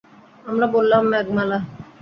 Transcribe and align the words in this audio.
আমরা 0.45 0.67
বললাম, 0.75 1.01
মেঘমালা! 1.11 1.59